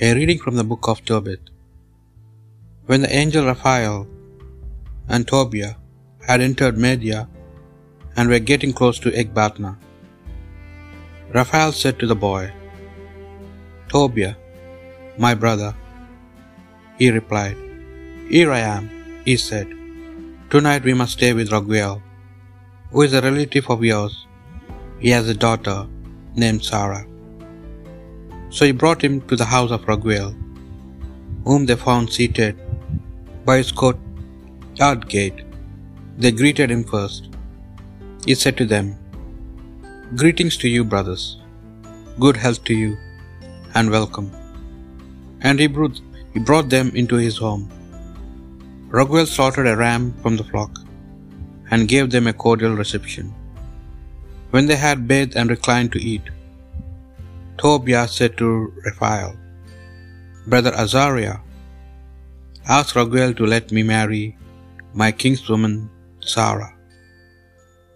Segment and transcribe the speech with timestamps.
[0.00, 1.50] A reading from the book of Tobit.
[2.86, 4.06] When the angel Raphael
[5.08, 5.74] and Tobiah
[6.24, 7.28] had entered Media
[8.16, 9.76] and were getting close to Ecbatana,
[11.34, 12.52] Raphael said to the boy,
[13.88, 14.36] Tobiah,
[15.26, 15.74] my brother.
[16.96, 17.56] He replied,
[18.30, 18.88] Here I am,
[19.24, 19.66] he said.
[20.48, 22.00] Tonight we must stay with Raguel,
[22.92, 24.26] who is a relative of yours.
[25.00, 25.88] He has a daughter
[26.36, 27.04] named Sarah.
[28.50, 30.30] So he brought him to the house of Raguel,
[31.46, 32.54] whom they found seated
[33.48, 35.40] by his courtyard gate.
[36.22, 37.28] They greeted him first.
[38.28, 38.86] He said to them,
[40.20, 41.24] Greetings to you, brothers.
[42.24, 42.92] Good health to you,
[43.76, 44.28] and welcome.
[45.46, 46.00] And he brought,
[46.34, 47.64] he brought them into his home.
[48.96, 50.72] Raguel slaughtered a ram from the flock
[51.70, 53.26] and gave them a cordial reception.
[54.52, 56.22] When they had bathed and reclined to eat,
[57.58, 59.36] Tobiah said to Raphael,
[60.46, 61.38] Brother Azariah,
[62.76, 64.36] ask Raguel to let me marry
[64.94, 65.88] my kinswoman
[66.20, 66.72] Sarah.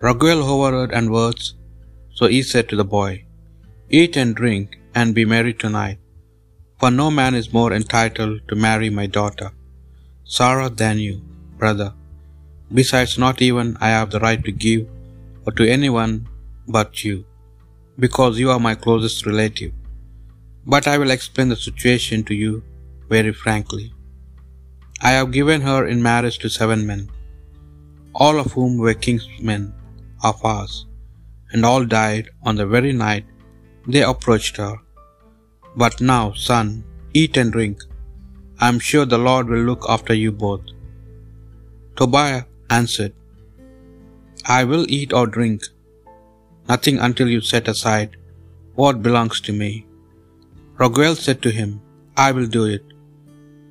[0.00, 1.54] Raguel overheard and words,
[2.14, 3.24] so he said to the boy,
[3.90, 5.98] Eat and drink and be merry tonight,
[6.78, 9.50] for no man is more entitled to marry my daughter,
[10.36, 11.16] Sarah, than you,
[11.58, 11.90] brother.
[12.72, 14.86] Besides, not even I have the right to give
[15.46, 16.28] or to anyone
[16.76, 17.24] but you,
[18.04, 19.72] because you are my closest relative.
[20.72, 22.62] But I will explain the situation to you
[23.08, 23.86] very frankly.
[25.00, 27.02] I have given her in marriage to seven men,
[28.14, 29.72] all of whom were king's men
[30.22, 30.74] of ours,
[31.52, 33.24] and all died on the very night
[33.86, 34.74] they approached her.
[35.82, 36.84] But now, son,
[37.20, 37.78] eat and drink.
[38.60, 40.66] I am sure the Lord will look after you both.
[41.96, 42.44] Tobiah
[42.78, 43.14] answered,
[44.58, 45.62] I will eat or drink
[46.68, 48.16] nothing until you set aside
[48.74, 49.86] what belongs to me.
[50.80, 51.80] Raguel said to him,
[52.16, 52.84] I will do it.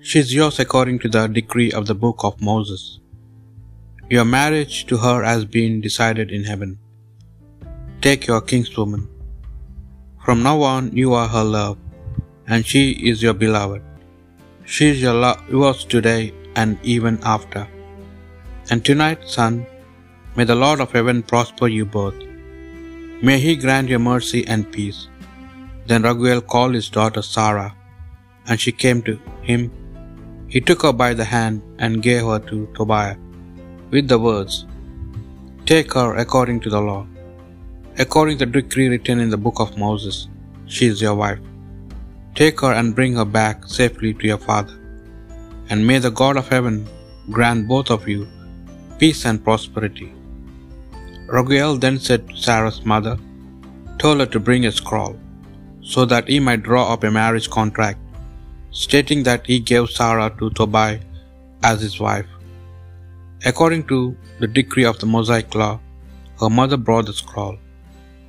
[0.00, 2.82] She is yours according to the decree of the book of Moses.
[4.14, 6.78] Your marriage to her has been decided in heaven.
[8.06, 9.04] Take your kinswoman.
[10.24, 11.78] From now on, you are her love,
[12.46, 13.82] and she is your beloved.
[14.72, 16.22] She is your lo- yours today
[16.54, 17.66] and even after.
[18.70, 19.66] And tonight, son,
[20.36, 22.14] may the Lord of heaven prosper you both.
[23.22, 25.08] May he grant you mercy and peace.
[25.86, 27.74] Then Raguel called his daughter Sarah,
[28.46, 29.70] and she came to him.
[30.48, 33.16] He took her by the hand and gave her to Tobiah,
[33.90, 34.66] with the words,
[35.66, 37.06] Take her according to the law,
[37.98, 40.28] according to the decree written in the book of Moses.
[40.66, 41.40] She is your wife.
[42.34, 44.76] Take her and bring her back safely to your father.
[45.70, 46.86] And may the God of heaven
[47.30, 48.26] grant both of you
[48.98, 50.13] peace and prosperity.
[51.26, 53.18] Raguel then said to Sarah's mother,
[53.98, 55.18] told her to bring a scroll,
[55.82, 57.98] so that he might draw up a marriage contract,
[58.70, 61.00] stating that he gave Sarah to Tobiah
[61.62, 62.26] as his wife.
[63.46, 65.80] According to the decree of the Mosaic law,
[66.40, 67.56] her mother brought the scroll,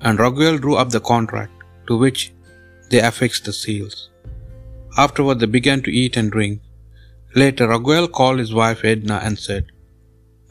[0.00, 1.52] and Raguel drew up the contract,
[1.86, 2.32] to which
[2.90, 4.10] they affixed the seals.
[4.96, 6.60] Afterward they began to eat and drink.
[7.36, 9.66] Later Raguel called his wife Edna and said,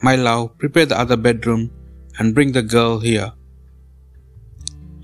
[0.00, 1.70] My love, prepare the other bedroom
[2.20, 3.32] and bring the girl here.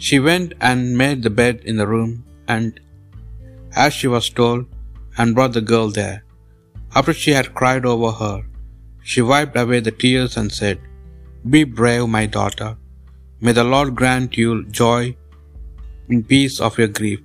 [0.06, 2.12] She went and made the bed in the room,
[2.54, 2.80] and
[3.84, 4.64] as she was told,
[5.18, 6.18] and brought the girl there.
[6.98, 8.36] After she had cried over her,
[9.10, 10.78] she wiped away the tears and said,
[11.52, 12.70] Be brave, my daughter.
[13.40, 14.50] May the Lord grant you
[14.80, 15.02] joy
[16.08, 17.20] in peace of your grief.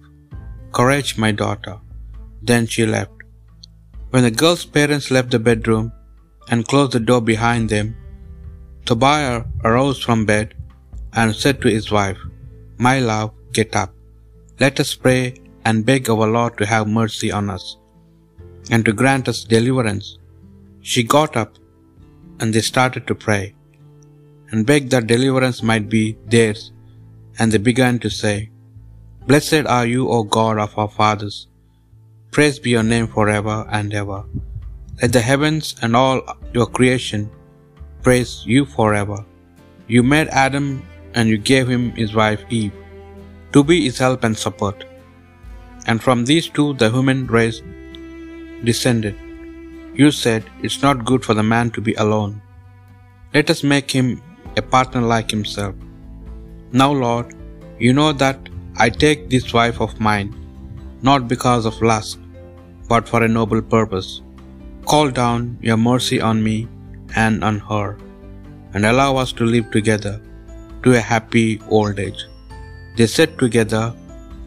[0.78, 1.75] Courage, my daughter.
[2.50, 3.18] Then she left.
[4.12, 5.91] When the girl's parents left the bedroom
[6.50, 7.90] and closed the door behind them,
[8.85, 10.55] Tobiah arose from bed
[11.13, 12.17] and said to his wife,
[12.77, 13.93] My love, get up.
[14.59, 17.77] Let us pray and beg our Lord to have mercy on us
[18.71, 20.17] and to grant us deliverance.
[20.81, 21.55] She got up
[22.39, 23.55] and they started to pray
[24.51, 26.71] and beg that deliverance might be theirs.
[27.39, 28.49] And they began to say,
[29.27, 31.47] Blessed are you, O God of our fathers.
[32.31, 34.23] Praised be your name forever and ever.
[35.01, 36.22] Let the heavens and all
[36.53, 37.29] your creation
[38.03, 39.17] praise you forever.
[39.87, 40.67] You made Adam
[41.13, 42.73] and you gave him his wife Eve
[43.53, 44.85] to be his help and support.
[45.87, 47.61] And from these two the human race
[48.63, 49.15] descended.
[49.93, 52.41] You said, It's not good for the man to be alone.
[53.33, 54.21] Let us make him
[54.57, 55.75] a partner like himself.
[56.71, 57.35] Now, Lord,
[57.79, 58.39] you know that
[58.77, 60.29] I take this wife of mine
[61.01, 62.19] not because of lust,
[62.87, 64.21] but for a noble purpose.
[64.85, 66.67] Call down your mercy on me
[67.16, 67.97] and on her,
[68.73, 70.16] and allow us to live together
[70.84, 72.22] to a happy old age.
[72.97, 73.93] They said together,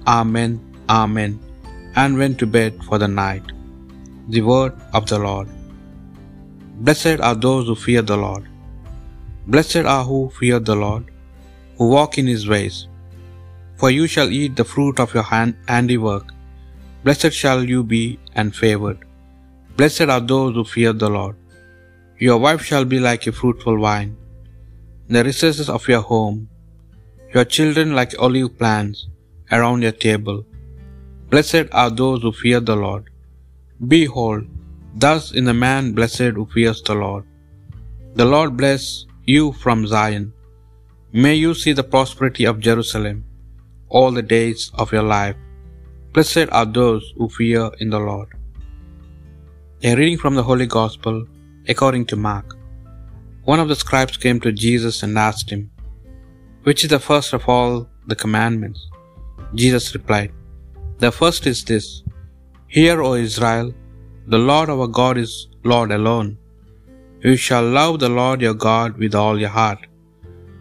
[0.06, 0.52] Amen,
[0.88, 1.32] Amen,
[1.96, 3.46] and went to bed for the night.
[4.28, 5.48] The word of the Lord.
[6.84, 8.44] Blessed are those who fear the Lord.
[9.46, 11.04] Blessed are who fear the Lord,
[11.76, 12.76] who walk in his ways.
[13.76, 16.26] For you shall eat the fruit of your hand handiwork.
[17.04, 19.00] Blessed shall you be and favored.
[19.76, 21.36] Blessed are those who fear the Lord.
[22.18, 24.16] Your wife shall be like a fruitful vine,
[25.08, 26.48] in the recesses of your home,
[27.34, 29.08] your children like olive plants
[29.50, 30.44] around your table.
[31.28, 33.10] Blessed are those who fear the Lord.
[33.94, 34.46] Behold,
[34.94, 37.24] thus in the man blessed who fears the Lord.
[38.14, 40.32] The Lord bless you from Zion.
[41.12, 43.24] May you see the prosperity of Jerusalem
[43.88, 45.36] all the days of your life.
[46.12, 48.28] Blessed are those who fear in the Lord.
[49.82, 51.26] A reading from the Holy Gospel
[51.72, 52.56] according to Mark.
[53.50, 55.62] One of the scribes came to Jesus and asked him,
[56.66, 57.72] Which is the first of all
[58.10, 58.80] the commandments?
[59.62, 60.32] Jesus replied,
[61.04, 61.86] The first is this
[62.76, 63.68] Hear, O Israel,
[64.34, 65.32] the Lord our God is
[65.72, 66.30] Lord alone.
[67.26, 69.82] You shall love the Lord your God with all your heart,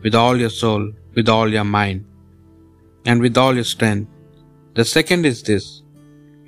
[0.04, 0.84] with all your soul,
[1.16, 2.06] with all your mind,
[3.06, 4.10] and with all your strength.
[4.78, 5.66] The second is this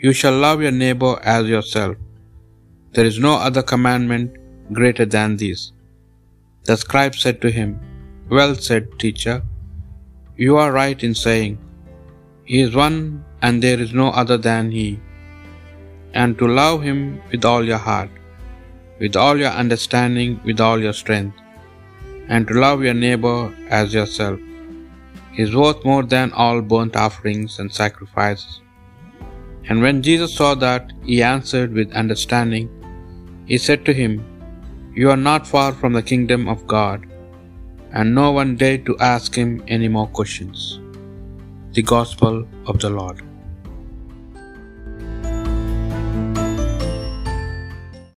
[0.06, 1.96] You shall love your neighbor as yourself.
[2.96, 4.30] There is no other commandment
[4.72, 5.72] greater than these.
[6.64, 7.80] The scribe said to him,
[8.30, 9.44] Well said, teacher.
[10.38, 11.58] You are right in saying,
[12.44, 15.00] He is one and there is no other than He,
[16.14, 18.10] and to love Him with all your heart,
[19.00, 21.38] with all your understanding, with all your strength,
[22.28, 24.40] and to love your neighbor as yourself
[25.38, 28.62] is worth more than all burnt offerings and sacrifices.
[29.68, 32.70] And when Jesus saw that he answered with understanding,
[33.46, 34.24] he said to him,
[34.98, 37.06] You are not far from the kingdom of God.
[37.92, 40.80] And no one dared to ask him any more questions.
[41.74, 43.22] The Gospel of the Lord.